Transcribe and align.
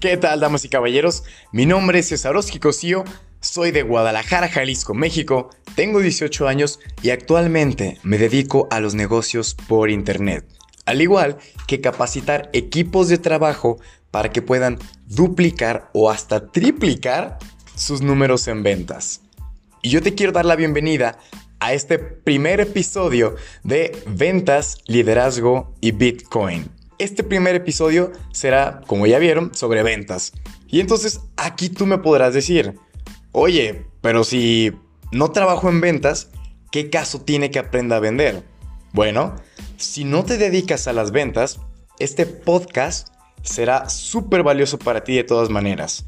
¿Qué 0.00 0.16
tal, 0.16 0.38
damas 0.38 0.64
y 0.64 0.68
caballeros? 0.68 1.24
Mi 1.50 1.66
nombre 1.66 1.98
es 1.98 2.10
Cesarowski 2.10 2.60
Cosío, 2.60 3.02
soy 3.40 3.72
de 3.72 3.82
Guadalajara, 3.82 4.48
Jalisco, 4.48 4.94
México, 4.94 5.50
tengo 5.74 5.98
18 5.98 6.46
años 6.46 6.78
y 7.02 7.10
actualmente 7.10 7.98
me 8.04 8.16
dedico 8.16 8.68
a 8.70 8.78
los 8.78 8.94
negocios 8.94 9.56
por 9.66 9.90
Internet, 9.90 10.46
al 10.86 11.02
igual 11.02 11.38
que 11.66 11.80
capacitar 11.80 12.48
equipos 12.52 13.08
de 13.08 13.18
trabajo 13.18 13.80
para 14.12 14.30
que 14.30 14.40
puedan 14.40 14.78
duplicar 15.06 15.90
o 15.92 16.12
hasta 16.12 16.46
triplicar 16.46 17.38
sus 17.74 18.00
números 18.00 18.46
en 18.46 18.62
ventas. 18.62 19.22
Y 19.82 19.90
yo 19.90 20.00
te 20.00 20.14
quiero 20.14 20.30
dar 20.30 20.44
la 20.44 20.54
bienvenida 20.54 21.18
a 21.58 21.72
este 21.72 21.98
primer 21.98 22.60
episodio 22.60 23.34
de 23.64 24.00
Ventas, 24.06 24.78
Liderazgo 24.86 25.74
y 25.80 25.90
Bitcoin. 25.90 26.77
Este 26.98 27.22
primer 27.22 27.54
episodio 27.54 28.12
será, 28.32 28.80
como 28.86 29.06
ya 29.06 29.18
vieron, 29.18 29.54
sobre 29.54 29.82
ventas. 29.82 30.32
Y 30.66 30.80
entonces 30.80 31.20
aquí 31.36 31.68
tú 31.68 31.86
me 31.86 31.98
podrás 31.98 32.34
decir, 32.34 32.74
oye, 33.32 33.86
pero 34.00 34.24
si 34.24 34.72
no 35.12 35.30
trabajo 35.30 35.68
en 35.68 35.80
ventas, 35.80 36.30
¿qué 36.72 36.90
caso 36.90 37.20
tiene 37.20 37.50
que 37.50 37.60
aprenda 37.60 37.96
a 37.96 38.00
vender? 38.00 38.42
Bueno, 38.92 39.36
si 39.76 40.04
no 40.04 40.24
te 40.24 40.38
dedicas 40.38 40.88
a 40.88 40.92
las 40.92 41.12
ventas, 41.12 41.60
este 41.98 42.26
podcast 42.26 43.08
será 43.42 43.88
súper 43.88 44.42
valioso 44.42 44.78
para 44.78 45.04
ti 45.04 45.14
de 45.14 45.24
todas 45.24 45.50
maneras. 45.50 46.04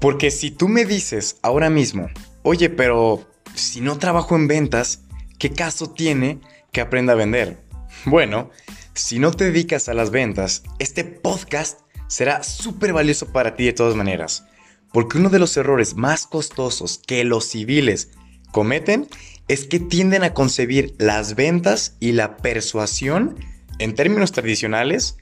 Porque 0.00 0.32
si 0.32 0.50
tú 0.50 0.68
me 0.68 0.84
dices 0.84 1.36
ahora 1.42 1.70
mismo, 1.70 2.08
oye, 2.42 2.68
pero 2.68 3.24
si 3.54 3.80
no 3.80 3.98
trabajo 3.98 4.34
en 4.34 4.48
ventas, 4.48 5.02
¿qué 5.38 5.52
caso 5.52 5.90
tiene 5.90 6.40
que 6.72 6.80
aprenda 6.80 7.12
a 7.12 7.16
vender? 7.16 7.62
Bueno, 8.04 8.50
si 8.94 9.18
no 9.18 9.30
te 9.30 9.44
dedicas 9.44 9.88
a 9.88 9.94
las 9.94 10.10
ventas, 10.10 10.62
este 10.78 11.04
podcast 11.04 11.80
será 12.08 12.42
súper 12.42 12.92
valioso 12.92 13.32
para 13.32 13.56
ti 13.56 13.64
de 13.64 13.72
todas 13.72 13.96
maneras. 13.96 14.44
Porque 14.92 15.18
uno 15.18 15.30
de 15.30 15.38
los 15.38 15.56
errores 15.56 15.96
más 15.96 16.26
costosos 16.26 17.00
que 17.06 17.24
los 17.24 17.46
civiles 17.46 18.10
cometen 18.50 19.08
es 19.48 19.64
que 19.64 19.80
tienden 19.80 20.24
a 20.24 20.34
concebir 20.34 20.94
las 20.98 21.34
ventas 21.34 21.96
y 22.00 22.12
la 22.12 22.36
persuasión 22.36 23.36
en 23.78 23.94
términos 23.94 24.32
tradicionales 24.32 25.16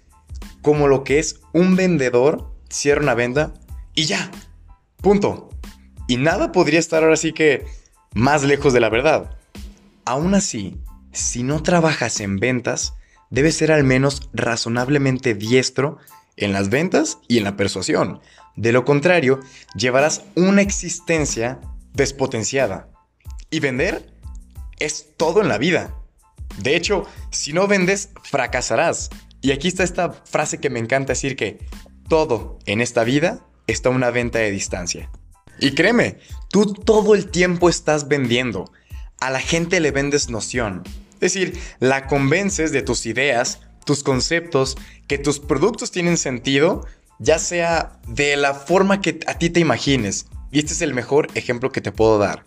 como 0.62 0.88
lo 0.88 1.04
que 1.04 1.18
es 1.18 1.40
un 1.52 1.76
vendedor 1.76 2.52
cierra 2.68 3.02
una 3.02 3.14
venta 3.14 3.54
y 3.94 4.04
ya, 4.04 4.30
punto. 4.98 5.48
Y 6.08 6.16
nada 6.16 6.50
podría 6.50 6.80
estar 6.80 7.04
ahora 7.04 7.16
sí 7.16 7.32
que 7.32 7.64
más 8.14 8.42
lejos 8.42 8.72
de 8.72 8.80
la 8.80 8.88
verdad. 8.88 9.38
Aún 10.04 10.34
así, 10.34 10.76
si 11.12 11.44
no 11.44 11.62
trabajas 11.62 12.20
en 12.20 12.38
ventas, 12.40 12.94
debes 13.30 13.56
ser 13.56 13.72
al 13.72 13.84
menos 13.84 14.28
razonablemente 14.32 15.34
diestro 15.34 15.98
en 16.36 16.52
las 16.52 16.68
ventas 16.68 17.18
y 17.28 17.38
en 17.38 17.44
la 17.44 17.56
persuasión. 17.56 18.20
De 18.56 18.72
lo 18.72 18.84
contrario, 18.84 19.40
llevarás 19.74 20.22
una 20.34 20.62
existencia 20.62 21.60
despotenciada. 21.94 22.88
Y 23.50 23.60
vender 23.60 24.12
es 24.78 25.08
todo 25.16 25.40
en 25.42 25.48
la 25.48 25.58
vida. 25.58 25.94
De 26.58 26.76
hecho, 26.76 27.04
si 27.30 27.52
no 27.52 27.66
vendes, 27.66 28.10
fracasarás. 28.22 29.10
Y 29.40 29.52
aquí 29.52 29.68
está 29.68 29.84
esta 29.84 30.12
frase 30.12 30.58
que 30.58 30.70
me 30.70 30.78
encanta 30.78 31.12
decir 31.12 31.36
que 31.36 31.58
todo 32.08 32.58
en 32.66 32.80
esta 32.80 33.04
vida 33.04 33.46
está 33.66 33.88
a 33.88 33.92
una 33.92 34.10
venta 34.10 34.38
de 34.40 34.50
distancia. 34.50 35.10
Y 35.58 35.74
créeme, 35.74 36.18
tú 36.48 36.74
todo 36.74 37.14
el 37.14 37.30
tiempo 37.30 37.68
estás 37.68 38.08
vendiendo. 38.08 38.72
A 39.20 39.30
la 39.30 39.40
gente 39.40 39.80
le 39.80 39.90
vendes 39.90 40.30
noción. 40.30 40.82
Es 41.20 41.34
decir, 41.34 41.58
la 41.80 42.06
convences 42.06 42.72
de 42.72 42.82
tus 42.82 43.04
ideas, 43.06 43.60
tus 43.84 44.02
conceptos, 44.02 44.76
que 45.06 45.18
tus 45.18 45.38
productos 45.38 45.90
tienen 45.90 46.16
sentido, 46.16 46.86
ya 47.18 47.38
sea 47.38 48.00
de 48.08 48.36
la 48.36 48.54
forma 48.54 49.00
que 49.00 49.20
a 49.26 49.34
ti 49.34 49.50
te 49.50 49.60
imagines. 49.60 50.26
Y 50.50 50.58
este 50.58 50.72
es 50.72 50.80
el 50.80 50.94
mejor 50.94 51.28
ejemplo 51.34 51.70
que 51.70 51.80
te 51.80 51.92
puedo 51.92 52.18
dar. 52.18 52.44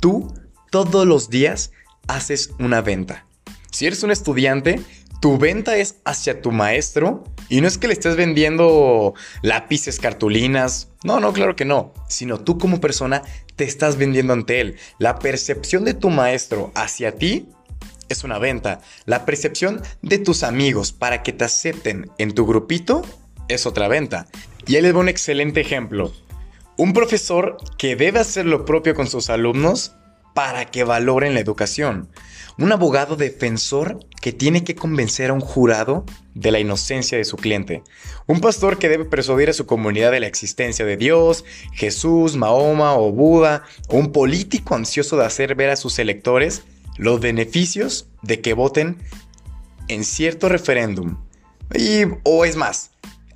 Tú 0.00 0.34
todos 0.70 1.06
los 1.06 1.28
días 1.28 1.72
haces 2.08 2.50
una 2.58 2.80
venta. 2.80 3.26
Si 3.70 3.86
eres 3.86 4.02
un 4.02 4.10
estudiante, 4.10 4.80
tu 5.20 5.38
venta 5.38 5.76
es 5.76 5.96
hacia 6.04 6.40
tu 6.40 6.52
maestro 6.52 7.24
y 7.48 7.60
no 7.60 7.68
es 7.68 7.78
que 7.78 7.88
le 7.88 7.92
estés 7.92 8.16
vendiendo 8.16 9.14
lápices, 9.42 9.98
cartulinas. 9.98 10.88
No, 11.04 11.20
no, 11.20 11.32
claro 11.32 11.56
que 11.56 11.64
no. 11.64 11.92
Sino 12.08 12.38
tú 12.38 12.58
como 12.58 12.80
persona 12.80 13.22
te 13.54 13.64
estás 13.64 13.96
vendiendo 13.96 14.32
ante 14.32 14.60
él. 14.60 14.76
La 14.98 15.18
percepción 15.18 15.84
de 15.84 15.94
tu 15.94 16.10
maestro 16.10 16.72
hacia 16.74 17.12
ti 17.12 17.48
es 18.08 18.24
una 18.24 18.38
venta. 18.38 18.80
La 19.04 19.24
percepción 19.24 19.82
de 20.02 20.18
tus 20.18 20.42
amigos 20.42 20.92
para 20.92 21.22
que 21.22 21.32
te 21.32 21.44
acepten 21.44 22.10
en 22.18 22.34
tu 22.34 22.46
grupito 22.46 23.02
es 23.48 23.66
otra 23.66 23.88
venta. 23.88 24.26
Y 24.66 24.76
él 24.76 24.84
les 24.84 24.94
un 24.94 25.08
excelente 25.08 25.60
ejemplo. 25.60 26.12
Un 26.76 26.92
profesor 26.92 27.56
que 27.78 27.96
debe 27.96 28.18
hacer 28.18 28.46
lo 28.46 28.64
propio 28.64 28.94
con 28.94 29.06
sus 29.06 29.30
alumnos 29.30 29.92
para 30.34 30.66
que 30.66 30.84
valoren 30.84 31.34
la 31.34 31.40
educación. 31.40 32.08
Un 32.58 32.72
abogado 32.72 33.16
defensor 33.16 33.98
que 34.20 34.32
tiene 34.32 34.64
que 34.64 34.74
convencer 34.74 35.30
a 35.30 35.34
un 35.34 35.40
jurado 35.40 36.04
de 36.34 36.50
la 36.50 36.58
inocencia 36.58 37.16
de 37.16 37.24
su 37.24 37.36
cliente. 37.36 37.82
Un 38.26 38.40
pastor 38.40 38.78
que 38.78 38.88
debe 38.88 39.04
persuadir 39.04 39.48
a 39.48 39.54
su 39.54 39.66
comunidad 39.66 40.10
de 40.10 40.20
la 40.20 40.26
existencia 40.26 40.84
de 40.84 40.96
Dios, 40.96 41.44
Jesús, 41.72 42.36
Mahoma 42.36 42.94
o 42.94 43.12
Buda. 43.12 43.64
Un 43.88 44.12
político 44.12 44.74
ansioso 44.74 45.16
de 45.16 45.24
hacer 45.24 45.54
ver 45.54 45.70
a 45.70 45.76
sus 45.76 45.98
electores 45.98 46.64
los 46.96 47.20
beneficios 47.20 48.08
de 48.22 48.40
que 48.40 48.54
voten 48.54 48.98
en 49.88 50.04
cierto 50.04 50.48
referéndum. 50.48 51.18
Y, 51.74 52.04
o 52.24 52.44
es 52.44 52.56
más, 52.56 52.90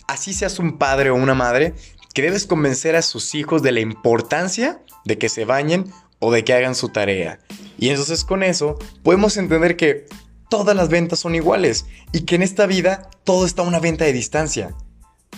así 0.06 0.32
seas 0.32 0.58
un 0.58 0.78
padre 0.78 1.10
o 1.10 1.14
una 1.14 1.34
madre 1.34 1.74
que 2.14 2.22
debes 2.22 2.46
convencer 2.46 2.96
a 2.96 3.02
sus 3.02 3.34
hijos 3.34 3.62
de 3.62 3.72
la 3.72 3.80
importancia 3.80 4.82
de 5.04 5.18
que 5.18 5.28
se 5.28 5.44
bañen 5.44 5.92
o 6.18 6.32
de 6.32 6.44
que 6.44 6.52
hagan 6.52 6.74
su 6.74 6.88
tarea. 6.88 7.40
Y 7.78 7.88
entonces 7.88 8.24
con 8.24 8.42
eso 8.42 8.78
podemos 9.02 9.36
entender 9.36 9.76
que 9.76 10.06
todas 10.48 10.76
las 10.76 10.88
ventas 10.88 11.20
son 11.20 11.34
iguales 11.34 11.86
y 12.12 12.22
que 12.22 12.34
en 12.34 12.42
esta 12.42 12.66
vida 12.66 13.08
todo 13.24 13.46
está 13.46 13.62
a 13.62 13.66
una 13.66 13.78
venta 13.78 14.04
de 14.04 14.12
distancia. 14.12 14.74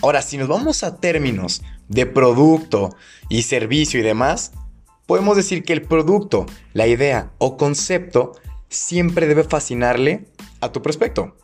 Ahora, 0.01 0.21
si 0.21 0.37
nos 0.37 0.49
vamos 0.49 0.83
a 0.83 0.97
términos 0.97 1.61
de 1.87 2.05
producto 2.05 2.95
y 3.29 3.43
servicio 3.43 3.99
y 3.99 4.03
demás, 4.03 4.51
podemos 5.05 5.35
decir 5.35 5.63
que 5.63 5.73
el 5.73 5.81
producto, 5.81 6.45
la 6.73 6.87
idea 6.87 7.31
o 7.37 7.57
concepto 7.57 8.33
siempre 8.69 9.27
debe 9.27 9.43
fascinarle 9.43 10.25
a 10.61 10.71
tu 10.71 10.81
prospecto. 10.81 11.35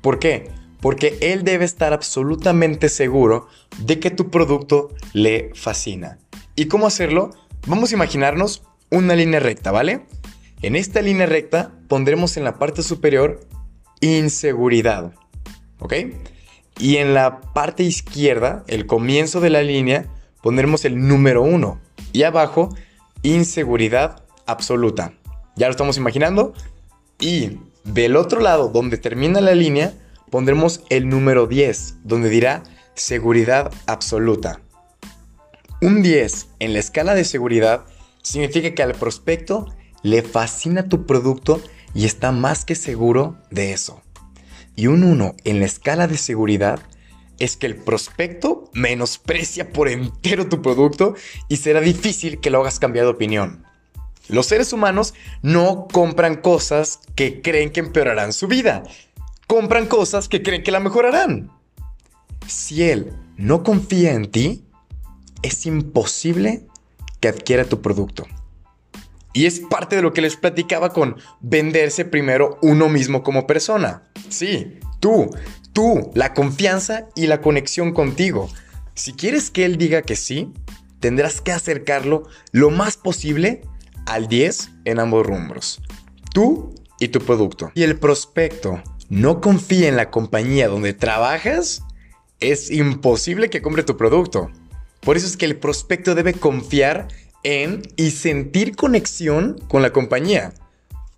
¿Por 0.00 0.18
qué? 0.18 0.50
Porque 0.80 1.16
él 1.20 1.44
debe 1.44 1.64
estar 1.64 1.92
absolutamente 1.92 2.88
seguro 2.88 3.48
de 3.78 4.00
que 4.00 4.10
tu 4.10 4.30
producto 4.30 4.90
le 5.12 5.50
fascina. 5.54 6.18
¿Y 6.56 6.66
cómo 6.66 6.86
hacerlo? 6.86 7.30
Vamos 7.66 7.90
a 7.90 7.94
imaginarnos 7.94 8.62
una 8.90 9.14
línea 9.14 9.40
recta, 9.40 9.72
¿vale? 9.72 10.06
En 10.60 10.76
esta 10.76 11.00
línea 11.00 11.26
recta 11.26 11.72
pondremos 11.88 12.36
en 12.36 12.44
la 12.44 12.58
parte 12.58 12.82
superior 12.82 13.40
inseguridad, 14.00 15.12
¿ok? 15.78 15.94
Y 16.78 16.96
en 16.96 17.14
la 17.14 17.40
parte 17.40 17.82
izquierda, 17.82 18.64
el 18.66 18.86
comienzo 18.86 19.40
de 19.40 19.50
la 19.50 19.62
línea, 19.62 20.06
pondremos 20.42 20.84
el 20.84 21.06
número 21.06 21.42
1. 21.42 21.80
Y 22.12 22.24
abajo 22.24 22.68
inseguridad 23.24 24.22
absoluta. 24.46 25.14
¿Ya 25.56 25.66
lo 25.66 25.72
estamos 25.72 25.96
imaginando? 25.96 26.54
Y 27.18 27.58
del 27.82 28.16
otro 28.16 28.40
lado, 28.40 28.68
donde 28.68 28.98
termina 28.98 29.40
la 29.40 29.54
línea, 29.54 29.94
pondremos 30.30 30.82
el 30.90 31.08
número 31.08 31.46
10, 31.46 31.96
donde 32.04 32.28
dirá 32.28 32.62
seguridad 32.94 33.72
absoluta. 33.86 34.60
Un 35.80 36.02
10 36.02 36.48
en 36.60 36.72
la 36.72 36.78
escala 36.78 37.14
de 37.14 37.24
seguridad 37.24 37.84
significa 38.22 38.74
que 38.74 38.82
al 38.82 38.94
prospecto 38.94 39.66
le 40.02 40.22
fascina 40.22 40.88
tu 40.88 41.06
producto 41.06 41.60
y 41.94 42.04
está 42.04 42.30
más 42.30 42.64
que 42.64 42.74
seguro 42.74 43.36
de 43.50 43.72
eso. 43.72 44.02
Y 44.76 44.86
un 44.88 45.02
1 45.02 45.34
en 45.44 45.60
la 45.60 45.66
escala 45.66 46.06
de 46.06 46.18
seguridad 46.18 46.80
es 47.44 47.56
que 47.56 47.66
el 47.66 47.76
prospecto 47.76 48.70
menosprecia 48.72 49.72
por 49.72 49.88
entero 49.88 50.48
tu 50.48 50.62
producto 50.62 51.14
y 51.48 51.58
será 51.58 51.80
difícil 51.80 52.40
que 52.40 52.50
lo 52.50 52.60
hagas 52.60 52.78
cambiar 52.78 53.04
de 53.04 53.12
opinión. 53.12 53.64
Los 54.28 54.46
seres 54.46 54.72
humanos 54.72 55.14
no 55.42 55.86
compran 55.92 56.36
cosas 56.36 57.00
que 57.14 57.42
creen 57.42 57.70
que 57.70 57.80
empeorarán 57.80 58.32
su 58.32 58.48
vida. 58.48 58.82
Compran 59.46 59.86
cosas 59.86 60.28
que 60.28 60.42
creen 60.42 60.62
que 60.62 60.72
la 60.72 60.80
mejorarán. 60.80 61.50
Si 62.46 62.82
él 62.82 63.12
no 63.36 63.62
confía 63.62 64.12
en 64.12 64.30
ti, 64.30 64.64
es 65.42 65.66
imposible 65.66 66.66
que 67.20 67.28
adquiera 67.28 67.64
tu 67.64 67.82
producto. 67.82 68.26
Y 69.34 69.46
es 69.46 69.60
parte 69.60 69.96
de 69.96 70.02
lo 70.02 70.12
que 70.12 70.22
les 70.22 70.36
platicaba 70.36 70.92
con 70.92 71.16
venderse 71.40 72.04
primero 72.04 72.58
uno 72.62 72.88
mismo 72.88 73.22
como 73.22 73.46
persona. 73.46 74.04
Sí, 74.30 74.78
tú, 75.00 75.30
tú, 75.74 76.10
la 76.14 76.32
confianza 76.32 77.06
y 77.14 77.26
la 77.26 77.42
conexión 77.42 77.92
contigo. 77.92 78.48
Si 78.94 79.12
quieres 79.12 79.50
que 79.50 79.66
él 79.66 79.76
diga 79.76 80.00
que 80.00 80.16
sí, 80.16 80.50
tendrás 81.00 81.42
que 81.42 81.52
acercarlo 81.52 82.26
lo 82.52 82.70
más 82.70 82.96
posible 82.96 83.60
al 84.06 84.28
10 84.28 84.70
en 84.86 85.00
ambos 85.00 85.26
rumbos. 85.26 85.82
Tú 86.32 86.74
y 86.98 87.08
tu 87.08 87.20
producto. 87.20 87.72
Y 87.74 87.82
el 87.82 87.98
prospecto 87.98 88.82
no 89.10 89.42
confía 89.42 89.88
en 89.88 89.96
la 89.96 90.10
compañía 90.10 90.68
donde 90.68 90.94
trabajas, 90.94 91.82
es 92.40 92.70
imposible 92.70 93.50
que 93.50 93.60
compre 93.60 93.82
tu 93.82 93.96
producto. 93.96 94.50
Por 95.00 95.16
eso 95.16 95.26
es 95.26 95.36
que 95.36 95.44
el 95.44 95.56
prospecto 95.56 96.14
debe 96.14 96.32
confiar 96.32 97.08
en 97.42 97.82
y 97.96 98.12
sentir 98.12 98.74
conexión 98.74 99.60
con 99.68 99.82
la 99.82 99.92
compañía. 99.92 100.54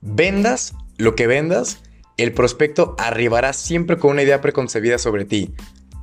Vendas 0.00 0.74
lo 0.98 1.14
que 1.14 1.26
vendas, 1.26 1.78
el 2.16 2.32
prospecto 2.32 2.94
arribará 2.98 3.52
siempre 3.52 3.98
con 3.98 4.12
una 4.12 4.22
idea 4.22 4.40
preconcebida 4.40 4.98
sobre 4.98 5.24
ti, 5.24 5.54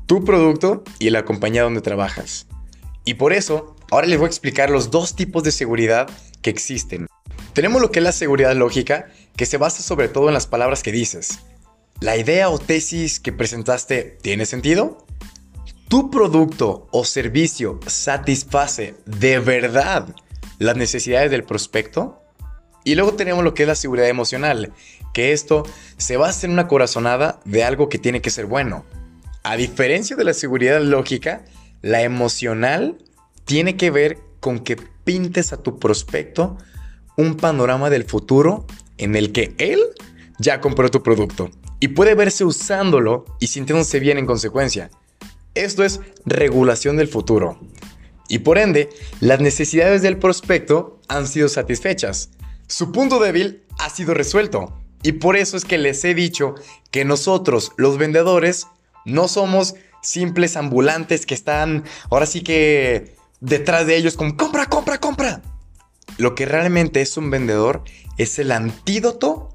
tu 0.05 0.23
producto 0.23 0.83
y 0.99 1.09
la 1.09 1.25
compañía 1.25 1.63
donde 1.63 1.81
trabajas. 1.81 2.47
Y 3.05 3.15
por 3.15 3.33
eso, 3.33 3.75
ahora 3.91 4.07
les 4.07 4.17
voy 4.17 4.25
a 4.25 4.29
explicar 4.29 4.69
los 4.69 4.91
dos 4.91 5.15
tipos 5.15 5.43
de 5.43 5.51
seguridad 5.51 6.09
que 6.41 6.49
existen. 6.49 7.07
Tenemos 7.53 7.81
lo 7.81 7.91
que 7.91 7.99
es 7.99 8.03
la 8.03 8.11
seguridad 8.11 8.55
lógica, 8.55 9.07
que 9.35 9.45
se 9.45 9.57
basa 9.57 9.81
sobre 9.81 10.07
todo 10.07 10.27
en 10.27 10.33
las 10.33 10.47
palabras 10.47 10.83
que 10.83 10.91
dices. 10.91 11.39
¿La 11.99 12.17
idea 12.17 12.49
o 12.49 12.59
tesis 12.59 13.19
que 13.19 13.31
presentaste 13.31 14.17
tiene 14.21 14.45
sentido? 14.45 15.05
¿Tu 15.87 16.09
producto 16.09 16.87
o 16.91 17.05
servicio 17.05 17.79
satisface 17.85 18.95
de 19.05 19.39
verdad 19.39 20.15
las 20.59 20.75
necesidades 20.75 21.31
del 21.31 21.43
prospecto? 21.43 22.22
Y 22.83 22.95
luego 22.95 23.13
tenemos 23.13 23.43
lo 23.43 23.53
que 23.53 23.63
es 23.63 23.67
la 23.67 23.75
seguridad 23.75 24.09
emocional, 24.09 24.73
que 25.13 25.31
esto 25.31 25.63
se 25.97 26.17
basa 26.17 26.45
en 26.45 26.53
una 26.53 26.67
corazonada 26.67 27.39
de 27.45 27.63
algo 27.63 27.89
que 27.89 27.97
tiene 27.97 28.21
que 28.21 28.29
ser 28.29 28.45
bueno. 28.45 28.85
A 29.43 29.55
diferencia 29.55 30.15
de 30.15 30.23
la 30.23 30.33
seguridad 30.33 30.81
lógica, 30.81 31.45
la 31.81 32.01
emocional 32.01 32.97
tiene 33.45 33.77
que 33.77 33.91
ver 33.91 34.17
con 34.39 34.59
que 34.59 34.77
pintes 35.03 35.53
a 35.53 35.57
tu 35.57 35.79
prospecto 35.79 36.57
un 37.17 37.35
panorama 37.35 37.89
del 37.89 38.05
futuro 38.05 38.65
en 38.97 39.15
el 39.15 39.31
que 39.31 39.53
él 39.57 39.79
ya 40.39 40.59
compró 40.61 40.89
tu 40.89 41.03
producto 41.03 41.51
y 41.79 41.89
puede 41.89 42.15
verse 42.15 42.45
usándolo 42.45 43.25
y 43.39 43.47
sintiéndose 43.47 43.99
bien 43.99 44.17
en 44.17 44.25
consecuencia. 44.25 44.89
Esto 45.53 45.83
es 45.83 45.99
regulación 46.25 46.95
del 46.95 47.09
futuro. 47.09 47.59
Y 48.29 48.39
por 48.39 48.57
ende, 48.57 48.89
las 49.19 49.41
necesidades 49.41 50.01
del 50.01 50.17
prospecto 50.17 51.01
han 51.09 51.27
sido 51.27 51.49
satisfechas. 51.49 52.29
Su 52.67 52.91
punto 52.91 53.19
débil 53.19 53.63
ha 53.79 53.89
sido 53.89 54.13
resuelto. 54.13 54.79
Y 55.03 55.13
por 55.13 55.35
eso 55.35 55.57
es 55.57 55.65
que 55.65 55.77
les 55.77 56.03
he 56.05 56.13
dicho 56.13 56.55
que 56.91 57.03
nosotros, 57.05 57.71
los 57.77 57.97
vendedores, 57.97 58.67
no 59.05 59.27
somos 59.27 59.75
simples 60.01 60.55
ambulantes 60.55 61.25
que 61.25 61.33
están 61.33 61.83
ahora 62.09 62.25
sí 62.25 62.41
que 62.41 63.15
detrás 63.39 63.85
de 63.85 63.97
ellos 63.97 64.15
como 64.15 64.37
compra, 64.37 64.67
compra, 64.67 64.99
compra. 64.99 65.41
Lo 66.17 66.35
que 66.35 66.45
realmente 66.45 67.01
es 67.01 67.17
un 67.17 67.29
vendedor 67.29 67.83
es 68.17 68.39
el 68.39 68.51
antídoto 68.51 69.49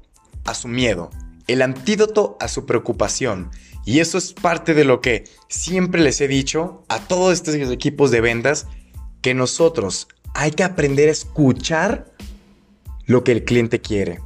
a 0.45 0.53
su 0.53 0.67
miedo, 0.67 1.09
el 1.47 1.61
antídoto 1.61 2.37
a 2.39 2.47
su 2.47 2.65
preocupación. 2.65 3.49
Y 3.85 3.99
eso 3.99 4.17
es 4.17 4.33
parte 4.33 4.73
de 4.73 4.83
lo 4.83 5.01
que 5.01 5.23
siempre 5.47 6.01
les 6.01 6.21
he 6.21 6.27
dicho 6.27 6.83
a 6.89 6.99
todos 6.99 7.33
estos 7.33 7.55
equipos 7.55 8.11
de 8.11 8.21
ventas, 8.21 8.67
que 9.21 9.33
nosotros 9.33 10.07
hay 10.33 10.51
que 10.51 10.63
aprender 10.63 11.09
a 11.09 11.13
escuchar 11.13 12.13
lo 13.09 13.23
que 13.23 13.31
el 13.31 13.43
cliente 13.43 13.81
quiere. 13.81 14.19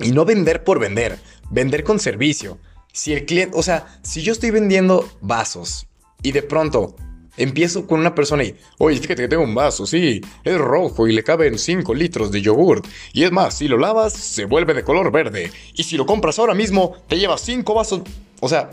Y 0.00 0.12
no 0.12 0.24
vender 0.24 0.64
por 0.64 0.78
vender, 0.78 1.18
vender 1.50 1.84
con 1.84 2.00
servicio. 2.00 2.58
Si 2.90 3.12
el 3.12 3.26
cliente, 3.26 3.54
o 3.56 3.62
sea, 3.62 4.00
si 4.02 4.22
yo 4.22 4.32
estoy 4.32 4.50
vendiendo 4.50 5.06
vasos 5.20 5.86
y 6.22 6.32
de 6.32 6.42
pronto 6.42 6.96
empiezo 7.36 7.86
con 7.86 8.00
una 8.00 8.14
persona 8.14 8.44
y, 8.44 8.56
oye, 8.78 8.96
fíjate 8.96 9.22
que 9.22 9.28
tengo 9.28 9.44
un 9.44 9.54
vaso, 9.54 9.86
sí, 9.86 10.22
es 10.42 10.58
rojo 10.58 11.06
y 11.06 11.12
le 11.12 11.22
caben 11.22 11.58
5 11.58 11.94
litros 11.94 12.32
de 12.32 12.40
yogurt. 12.40 12.86
Y 13.12 13.24
es 13.24 13.30
más, 13.30 13.58
si 13.58 13.68
lo 13.68 13.76
lavas, 13.76 14.14
se 14.14 14.46
vuelve 14.46 14.72
de 14.72 14.84
color 14.84 15.12
verde. 15.12 15.52
Y 15.74 15.82
si 15.82 15.98
lo 15.98 16.06
compras 16.06 16.38
ahora 16.38 16.54
mismo, 16.54 16.96
te 17.08 17.18
llevas 17.18 17.42
5 17.42 17.74
vasos. 17.74 18.00
O 18.40 18.48
sea, 18.48 18.70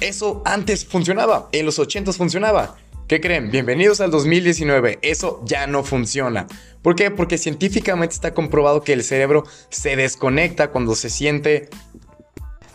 eso 0.00 0.42
antes 0.44 0.84
funcionaba, 0.86 1.48
en 1.50 1.66
los 1.66 1.80
80 1.80 2.12
funcionaba. 2.12 2.76
¿Qué 3.10 3.20
creen? 3.20 3.50
Bienvenidos 3.50 4.00
al 4.00 4.12
2019. 4.12 5.00
Eso 5.02 5.42
ya 5.44 5.66
no 5.66 5.82
funciona. 5.82 6.46
¿Por 6.80 6.94
qué? 6.94 7.10
Porque 7.10 7.38
científicamente 7.38 8.14
está 8.14 8.34
comprobado 8.34 8.82
que 8.84 8.92
el 8.92 9.02
cerebro 9.02 9.42
se 9.68 9.96
desconecta 9.96 10.70
cuando 10.70 10.94
se 10.94 11.10
siente 11.10 11.68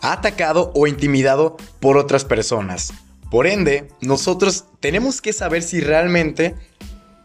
atacado 0.02 0.72
o 0.74 0.86
intimidado 0.86 1.56
por 1.80 1.96
otras 1.96 2.26
personas. 2.26 2.92
Por 3.30 3.46
ende, 3.46 3.88
nosotros 4.02 4.66
tenemos 4.78 5.22
que 5.22 5.32
saber 5.32 5.62
si 5.62 5.80
realmente 5.80 6.54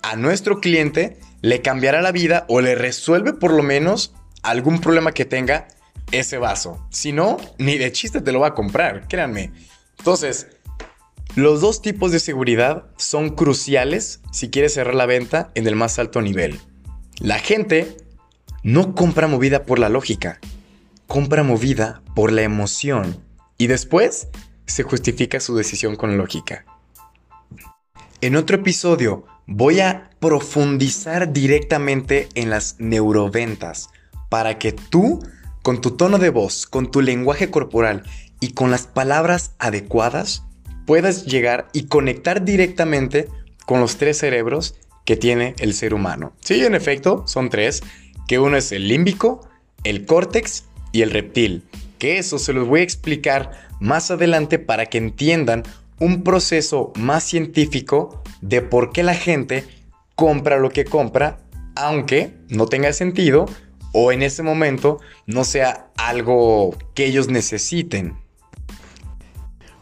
a 0.03 0.15
nuestro 0.15 0.61
cliente 0.61 1.19
le 1.41 1.61
cambiará 1.61 2.01
la 2.01 2.13
vida 2.13 2.45
o 2.47 2.61
le 2.61 2.75
resuelve 2.75 3.33
por 3.33 3.51
lo 3.51 3.61
menos 3.61 4.13
algún 4.41 4.79
problema 4.79 5.11
que 5.11 5.25
tenga 5.25 5.67
ese 6.13 6.37
vaso. 6.37 6.87
Si 6.91 7.11
no, 7.11 7.35
ni 7.57 7.77
de 7.77 7.91
chiste 7.91 8.21
te 8.21 8.31
lo 8.31 8.39
va 8.39 8.47
a 8.47 8.55
comprar, 8.55 9.09
créanme. 9.09 9.51
Entonces, 9.97 10.47
los 11.35 11.61
dos 11.61 11.81
tipos 11.81 12.11
de 12.11 12.19
seguridad 12.19 12.85
son 12.97 13.29
cruciales 13.29 14.21
si 14.31 14.49
quieres 14.49 14.73
cerrar 14.73 14.95
la 14.95 15.05
venta 15.05 15.51
en 15.55 15.65
el 15.67 15.75
más 15.75 15.97
alto 15.97 16.21
nivel. 16.21 16.59
La 17.19 17.39
gente 17.39 17.97
no 18.63 18.95
compra 18.95 19.27
movida 19.27 19.63
por 19.63 19.79
la 19.79 19.89
lógica, 19.89 20.39
compra 21.07 21.43
movida 21.43 22.01
por 22.15 22.31
la 22.31 22.41
emoción 22.41 23.23
y 23.57 23.67
después 23.67 24.27
se 24.65 24.83
justifica 24.83 25.39
su 25.39 25.55
decisión 25.55 25.95
con 25.95 26.17
lógica. 26.17 26.65
En 28.19 28.35
otro 28.35 28.57
episodio 28.57 29.25
voy 29.47 29.79
a 29.79 30.09
profundizar 30.19 31.31
directamente 31.33 32.29
en 32.35 32.49
las 32.49 32.75
neuroventas 32.79 33.89
para 34.29 34.59
que 34.59 34.71
tú, 34.71 35.19
con 35.63 35.81
tu 35.81 35.91
tono 35.91 36.19
de 36.19 36.29
voz, 36.29 36.67
con 36.67 36.91
tu 36.91 37.01
lenguaje 37.01 37.49
corporal 37.49 38.03
y 38.39 38.53
con 38.53 38.69
las 38.69 38.87
palabras 38.87 39.55
adecuadas, 39.59 40.43
puedas 40.91 41.23
llegar 41.23 41.69
y 41.71 41.85
conectar 41.85 42.43
directamente 42.43 43.29
con 43.65 43.79
los 43.79 43.95
tres 43.95 44.17
cerebros 44.17 44.75
que 45.05 45.15
tiene 45.15 45.55
el 45.59 45.73
ser 45.73 45.93
humano. 45.93 46.33
Sí, 46.41 46.65
en 46.65 46.75
efecto, 46.75 47.23
son 47.27 47.49
tres, 47.49 47.81
que 48.27 48.39
uno 48.39 48.57
es 48.57 48.73
el 48.73 48.89
límbico, 48.89 49.47
el 49.85 50.05
córtex 50.05 50.65
y 50.91 51.01
el 51.03 51.11
reptil, 51.11 51.63
que 51.97 52.17
eso 52.17 52.37
se 52.39 52.51
los 52.51 52.67
voy 52.67 52.81
a 52.81 52.83
explicar 52.83 53.69
más 53.79 54.11
adelante 54.11 54.59
para 54.59 54.87
que 54.87 54.97
entiendan 54.97 55.63
un 55.97 56.23
proceso 56.25 56.91
más 56.97 57.23
científico 57.23 58.21
de 58.41 58.61
por 58.61 58.91
qué 58.91 59.03
la 59.03 59.15
gente 59.15 59.63
compra 60.15 60.59
lo 60.59 60.71
que 60.71 60.83
compra, 60.83 61.39
aunque 61.73 62.33
no 62.49 62.65
tenga 62.65 62.91
sentido 62.91 63.45
o 63.93 64.11
en 64.11 64.23
ese 64.23 64.43
momento 64.43 64.99
no 65.25 65.45
sea 65.45 65.89
algo 65.95 66.77
que 66.95 67.05
ellos 67.05 67.29
necesiten. 67.29 68.17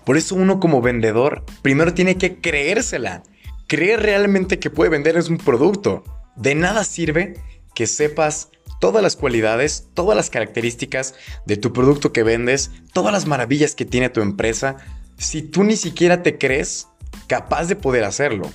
Por 0.09 0.17
eso 0.17 0.33
uno 0.33 0.59
como 0.59 0.81
vendedor 0.81 1.43
primero 1.61 1.93
tiene 1.93 2.17
que 2.17 2.41
creérsela. 2.41 3.21
Creer 3.67 4.01
realmente 4.01 4.57
que 4.57 4.71
puede 4.71 4.89
vender 4.89 5.15
es 5.17 5.29
un 5.29 5.37
producto. 5.37 6.03
De 6.35 6.55
nada 6.55 6.83
sirve 6.83 7.35
que 7.75 7.85
sepas 7.85 8.49
todas 8.79 9.03
las 9.03 9.15
cualidades, 9.15 9.87
todas 9.93 10.17
las 10.17 10.31
características 10.31 11.13
de 11.45 11.57
tu 11.57 11.73
producto 11.73 12.11
que 12.11 12.23
vendes, 12.23 12.71
todas 12.91 13.13
las 13.13 13.27
maravillas 13.27 13.75
que 13.75 13.85
tiene 13.85 14.09
tu 14.09 14.21
empresa, 14.21 14.77
si 15.19 15.43
tú 15.43 15.63
ni 15.63 15.75
siquiera 15.75 16.23
te 16.23 16.39
crees 16.39 16.87
capaz 17.27 17.65
de 17.65 17.75
poder 17.75 18.03
hacerlo. 18.03 18.49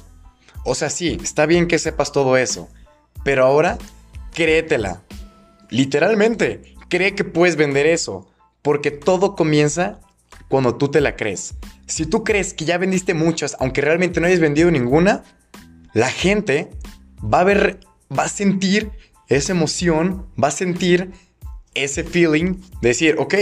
O 0.65 0.75
sea, 0.75 0.91
sí, 0.91 1.21
está 1.23 1.47
bien 1.47 1.69
que 1.69 1.79
sepas 1.79 2.11
todo 2.11 2.37
eso, 2.37 2.69
pero 3.23 3.45
ahora 3.45 3.79
créetela. 4.33 5.05
Literalmente, 5.71 6.75
cree 6.89 7.15
que 7.15 7.23
puedes 7.23 7.55
vender 7.55 7.87
eso, 7.87 8.29
porque 8.61 8.91
todo 8.91 9.37
comienza 9.37 10.01
cuando 10.49 10.77
tú 10.77 10.89
te 10.89 11.01
la 11.01 11.17
crees. 11.17 11.55
Si 11.87 12.07
tú 12.07 12.25
crees 12.25 12.55
que 12.55 12.65
ya 12.65 12.79
vendiste 12.79 13.15
muchas, 13.15 13.57
aunque 13.61 13.81
realmente 13.81 14.21
no 14.21 14.27
hayas 14.27 14.41
vendido 14.41 14.71
ninguna, 14.71 15.23
la 15.93 16.11
gente 16.11 16.71
va 17.23 17.41
a 17.41 17.45
ver, 17.45 17.81
va 18.17 18.25
a 18.25 18.29
sentir 18.29 18.91
esa 19.29 19.53
emoción, 19.53 20.27
va 20.43 20.49
a 20.49 20.53
sentir 20.53 21.13
ese 21.75 22.05
feeling 22.05 22.57
de 22.81 22.89
decir, 22.89 23.17
ok, 23.19 23.35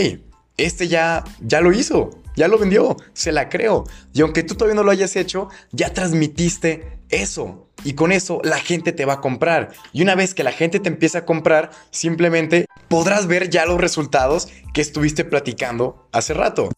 este 0.57 0.87
ya, 0.87 1.23
ya 1.41 1.61
lo 1.61 1.71
hizo, 1.71 2.21
ya 2.35 2.47
lo 2.47 2.57
vendió, 2.57 2.97
se 3.13 3.31
la 3.31 3.49
creo. 3.49 3.85
Y 4.13 4.21
aunque 4.21 4.43
tú 4.43 4.55
todavía 4.55 4.75
no 4.75 4.83
lo 4.83 4.91
hayas 4.91 5.15
hecho, 5.15 5.49
ya 5.71 5.93
transmitiste 5.93 6.99
eso. 7.09 7.67
Y 7.83 7.93
con 7.93 8.11
eso 8.11 8.39
la 8.43 8.59
gente 8.59 8.91
te 8.91 9.05
va 9.05 9.13
a 9.13 9.21
comprar. 9.21 9.71
Y 9.91 10.01
una 10.01 10.15
vez 10.15 10.33
que 10.33 10.43
la 10.43 10.51
gente 10.51 10.79
te 10.79 10.89
empieza 10.89 11.19
a 11.19 11.25
comprar, 11.25 11.71
simplemente 11.91 12.65
podrás 12.87 13.27
ver 13.27 13.49
ya 13.49 13.65
los 13.65 13.79
resultados 13.79 14.47
que 14.73 14.81
estuviste 14.81 15.25
platicando 15.25 16.07
hace 16.11 16.33
rato. 16.33 16.69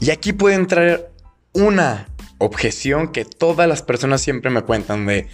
Y 0.00 0.10
aquí 0.10 0.32
puede 0.32 0.54
entrar 0.54 1.10
una 1.52 2.08
objeción 2.38 3.08
que 3.08 3.24
todas 3.26 3.68
las 3.68 3.82
personas 3.82 4.22
siempre 4.22 4.50
me 4.50 4.62
cuentan 4.62 5.04
de, 5.06 5.28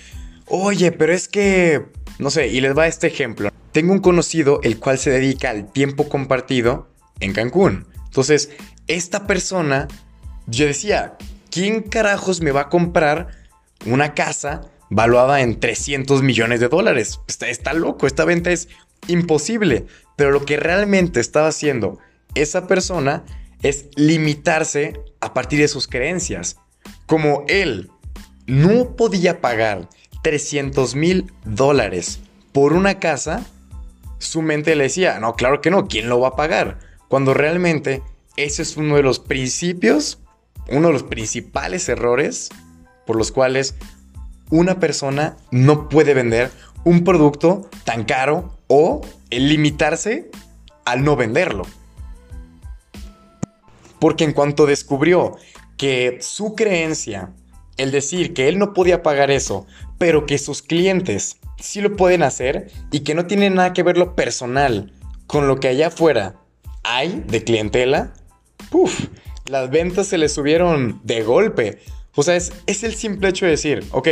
oye, 0.47 0.91
pero 0.91 1.13
es 1.13 1.29
que, 1.29 1.87
no 2.19 2.31
sé, 2.31 2.49
y 2.49 2.61
les 2.61 2.77
va 2.77 2.89
este 2.89 3.07
ejemplo. 3.07 3.51
Tengo 3.71 3.93
un 3.93 4.01
conocido 4.01 4.61
el 4.63 4.79
cual 4.81 4.99
se 4.99 5.11
dedica 5.11 5.51
al 5.51 5.71
tiempo 5.71 6.09
compartido 6.09 6.89
en 7.21 7.33
Cancún. 7.33 7.87
Entonces, 8.07 8.51
esta 8.89 9.27
persona, 9.27 9.87
yo 10.47 10.67
decía, 10.67 11.17
¿quién 11.51 11.83
carajos 11.83 12.41
me 12.41 12.51
va 12.51 12.63
a 12.63 12.69
comprar 12.69 13.29
una 13.85 14.15
casa 14.15 14.63
valuada 14.91 15.43
en 15.43 15.61
300 15.61 16.23
millones 16.23 16.59
de 16.59 16.69
dólares? 16.69 17.21
Está, 17.29 17.49
está 17.49 17.73
loco, 17.73 18.09
esta 18.09 18.25
venta 18.25 18.51
es 18.51 18.69
imposible. 19.07 19.87
Pero 20.17 20.33
lo 20.33 20.45
que 20.45 20.57
realmente 20.57 21.21
estaba 21.21 21.49
haciendo 21.49 21.99
esa 22.35 22.67
persona 22.67 23.25
es 23.63 23.87
limitarse 23.97 25.01
a 25.21 25.35
partir 25.35 25.61
de 25.61 25.69
sus 25.69 25.87
creencias. 25.87 26.57
como 27.07 27.45
él 27.49 27.91
no 28.47 28.97
podía 28.97 29.41
pagar 29.41 29.89
300 30.23 30.95
mil 30.95 31.33
dólares 31.45 32.21
por 32.53 32.73
una 32.73 32.99
casa, 32.99 33.45
su 34.19 34.43
mente 34.43 34.75
le 34.77 34.85
decía, 34.85 35.19
no, 35.21 35.35
claro 35.35 35.61
que 35.61 35.71
no, 35.71 35.89
¿quién 35.89 36.09
lo 36.09 36.21
va 36.21 36.29
a 36.29 36.37
pagar? 36.37 36.79
Cuando 37.09 37.35
realmente 37.35 38.03
ese 38.37 38.63
es 38.63 38.77
uno 38.77 38.97
de 38.97 39.03
los 39.03 39.19
principios, 39.19 40.19
uno 40.69 40.89
de 40.89 40.93
los 40.93 41.03
principales 41.03 41.89
errores 41.89 42.51
por 43.07 43.17
los 43.17 43.31
cuales 43.31 43.75
una 44.51 44.81
persona 44.81 45.37
no 45.51 45.89
puede 45.89 46.15
vender 46.15 46.51
un 46.85 47.05
producto 47.05 47.69
tan 47.85 48.05
caro 48.05 48.59
o 48.69 49.01
el 49.31 49.49
limitarse 49.49 50.31
al 50.85 51.05
no 51.05 51.17
venderlo. 51.17 51.65
Porque 54.01 54.25
en 54.25 54.33
cuanto 54.33 54.67
descubrió 54.67 55.37
que 55.77 56.19
su 56.21 56.55
creencia, 56.55 57.33
el 57.77 57.91
decir 57.91 58.35
que 58.35 58.49
él 58.49 58.59
no 58.59 58.73
podía 58.73 59.03
pagar 59.03 59.31
eso, 59.31 59.67
pero 59.99 60.27
que 60.27 60.39
sus 60.39 60.63
clientes 60.63 61.39
sí 61.59 61.81
lo 61.81 61.97
pueden 61.97 62.23
hacer 62.23 62.71
y 62.91 63.01
que 63.01 63.15
no 63.15 63.27
tiene 63.27 63.51
nada 63.51 63.73
que 63.73 63.83
ver 63.83 63.97
lo 63.97 64.15
personal 64.15 64.93
con 65.27 65.49
lo 65.49 65.59
que 65.61 65.69
allá 65.69 65.89
afuera 65.89 66.37
hay 66.85 67.25
de 67.27 67.43
clientela, 67.43 68.13
puff, 68.71 69.09
las 69.47 69.71
ventas 69.71 70.07
se 70.07 70.19
le 70.19 70.29
subieron 70.29 71.01
de 71.05 71.23
golpe. 71.23 71.79
O 72.15 72.23
sea, 72.23 72.37
es, 72.37 72.53
es 72.67 72.85
el 72.85 72.95
simple 72.95 73.29
hecho 73.29 73.45
de 73.45 73.53
decir, 73.53 73.85
ok, 73.91 74.09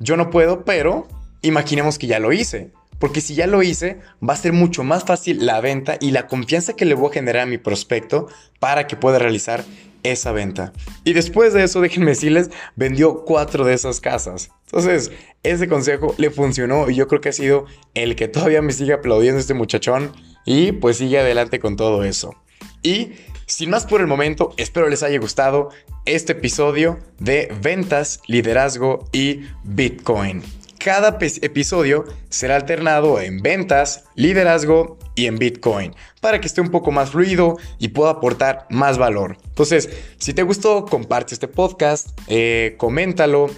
yo 0.00 0.16
no 0.16 0.30
puedo, 0.30 0.64
pero 0.64 1.06
imaginemos 1.42 1.98
que 1.98 2.06
ya 2.06 2.18
lo 2.18 2.32
hice. 2.32 2.72
Porque 2.98 3.20
si 3.20 3.34
ya 3.34 3.46
lo 3.46 3.62
hice, 3.62 4.00
va 4.26 4.34
a 4.34 4.36
ser 4.36 4.52
mucho 4.52 4.84
más 4.84 5.04
fácil 5.04 5.46
la 5.46 5.60
venta 5.60 5.96
y 6.00 6.10
la 6.10 6.26
confianza 6.26 6.74
que 6.74 6.84
le 6.84 6.94
voy 6.94 7.10
a 7.10 7.14
generar 7.14 7.42
a 7.42 7.46
mi 7.46 7.58
prospecto 7.58 8.28
para 8.58 8.86
que 8.86 8.96
pueda 8.96 9.18
realizar 9.18 9.64
esa 10.02 10.32
venta. 10.32 10.72
Y 11.04 11.12
después 11.12 11.52
de 11.52 11.64
eso, 11.64 11.80
déjenme 11.82 12.10
decirles, 12.10 12.50
vendió 12.76 13.24
cuatro 13.24 13.64
de 13.64 13.74
esas 13.74 14.00
casas. 14.00 14.50
Entonces, 14.66 15.12
ese 15.42 15.68
consejo 15.68 16.14
le 16.18 16.30
funcionó 16.30 16.90
y 16.90 16.94
yo 16.94 17.08
creo 17.08 17.20
que 17.20 17.30
ha 17.30 17.32
sido 17.32 17.66
el 17.94 18.16
que 18.16 18.28
todavía 18.28 18.62
me 18.62 18.72
sigue 18.72 18.92
aplaudiendo 18.92 19.40
este 19.40 19.54
muchachón 19.54 20.12
y 20.44 20.72
pues 20.72 20.98
sigue 20.98 21.18
adelante 21.18 21.58
con 21.60 21.76
todo 21.76 22.04
eso. 22.04 22.34
Y 22.82 23.12
sin 23.46 23.70
más 23.70 23.86
por 23.86 24.00
el 24.00 24.06
momento, 24.06 24.52
espero 24.56 24.88
les 24.88 25.02
haya 25.02 25.18
gustado 25.18 25.70
este 26.04 26.32
episodio 26.32 26.98
de 27.18 27.52
ventas, 27.62 28.20
liderazgo 28.26 29.04
y 29.12 29.42
Bitcoin. 29.64 30.42
Cada 30.78 31.18
episodio 31.20 32.04
será 32.28 32.56
alternado 32.56 33.20
en 33.20 33.42
ventas, 33.42 34.04
liderazgo 34.14 34.98
y 35.16 35.26
en 35.26 35.36
Bitcoin 35.36 35.92
para 36.20 36.40
que 36.40 36.46
esté 36.46 36.60
un 36.60 36.70
poco 36.70 36.92
más 36.92 37.10
fluido 37.10 37.56
y 37.78 37.88
pueda 37.88 38.10
aportar 38.10 38.66
más 38.70 38.96
valor. 38.96 39.36
Entonces, 39.44 39.90
si 40.18 40.34
te 40.34 40.42
gustó, 40.44 40.84
comparte 40.84 41.34
este 41.34 41.48
podcast, 41.48 42.10
eh, 42.28 42.74
coméntalo, 42.78 43.50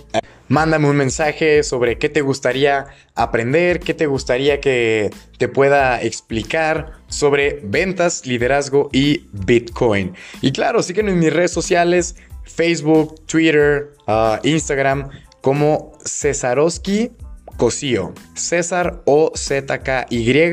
mándame 0.49 0.89
un 0.89 0.97
mensaje 0.97 1.63
sobre 1.63 1.99
qué 1.99 2.09
te 2.09 2.23
gustaría 2.23 2.87
aprender, 3.15 3.81
qué 3.81 3.93
te 3.93 4.07
gustaría 4.07 4.61
que 4.61 5.11
te 5.37 5.49
pueda 5.49 6.01
explicar 6.03 7.01
sobre 7.09 7.61
ventas, 7.63 8.25
liderazgo 8.25 8.89
y 8.93 9.27
Bitcoin. 9.33 10.15
Y 10.41 10.53
claro, 10.53 10.83
sígueme 10.83 11.13
en 11.13 11.19
mis 11.19 11.33
redes 11.33 11.53
sociales, 11.53 12.17
Facebook, 12.45 13.27
Twitter, 13.27 13.93
ah, 14.07 14.41
Instagram 14.43 15.11
como 15.41 15.93
Cesarowski 16.05 17.13
Cosío. 17.57 18.15
César 18.35 19.03
O 19.07 19.33
Z 19.35 19.83
K 19.83 20.07
Y 20.11 20.51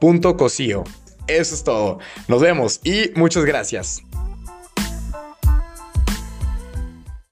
punto 0.00 0.36
Cosío. 0.36 0.84
Eso 1.26 1.54
es 1.54 1.64
todo. 1.64 1.98
Nos 2.26 2.40
vemos 2.40 2.80
y 2.84 3.10
muchas 3.14 3.44
gracias. 3.44 4.02